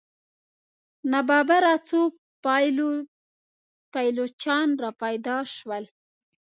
[1.11, 1.99] ناببره څو
[3.93, 5.83] پایلوچان را پیدا شول.